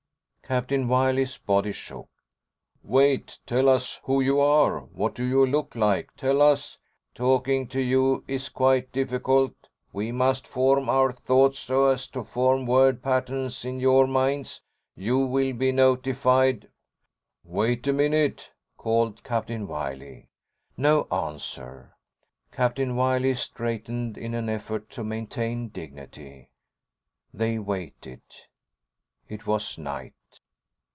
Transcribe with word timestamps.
Captain 0.51 0.89
Wiley's 0.89 1.37
body 1.37 1.71
shook. 1.71 2.09
"Wait, 2.83 3.39
tell 3.45 3.69
us 3.69 4.01
who 4.03 4.19
you 4.19 4.41
are. 4.41 4.81
What 4.81 5.15
do 5.15 5.23
you 5.23 5.45
look 5.45 5.75
like? 5.77 6.13
Tell 6.17 6.41
us...." 6.41 6.77
"Talking 7.15 7.67
to 7.69 7.79
you 7.79 8.25
is 8.27 8.49
quite 8.49 8.91
difficult. 8.91 9.53
We 9.93 10.11
must 10.11 10.45
form 10.45 10.89
our 10.89 11.13
thoughts 11.13 11.59
so 11.59 11.87
as 11.87 12.09
to 12.09 12.25
form 12.25 12.65
word 12.65 13.01
patterns 13.01 13.63
in 13.63 13.79
your 13.79 14.05
minds. 14.05 14.61
You 14.93 15.19
will 15.19 15.53
be 15.53 15.71
notified." 15.71 16.67
"Wait 17.45 17.87
a 17.87 17.93
minute!" 17.93 18.51
called 18.75 19.23
Captain 19.23 19.69
Wiley. 19.69 20.27
No 20.75 21.03
answer. 21.09 21.95
Captain 22.51 22.97
Wiley 22.97 23.35
straightened 23.35 24.17
in 24.17 24.33
an 24.33 24.49
effort 24.49 24.89
to 24.89 25.01
maintain 25.05 25.69
dignity. 25.69 26.49
They 27.33 27.57
waited....———— 27.57 28.19
It 29.29 29.47
was 29.47 29.77
night. 29.77 30.11